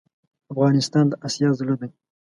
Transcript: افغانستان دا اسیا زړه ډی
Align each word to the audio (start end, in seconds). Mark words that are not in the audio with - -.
افغانستان 0.51 1.05
دا 1.09 1.15
اسیا 1.27 1.49
زړه 1.59 1.73
ډی 1.79 1.89